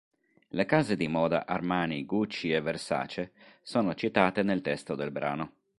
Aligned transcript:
Le 0.47 0.65
case 0.65 0.95
di 0.95 1.07
moda 1.07 1.45
Armani, 1.45 2.05
Gucci 2.07 2.51
e 2.51 2.59
Versace 2.59 3.33
sono 3.61 3.93
citate 3.93 4.41
nel 4.41 4.61
testo 4.63 4.95
del 4.95 5.11
brano. 5.11 5.53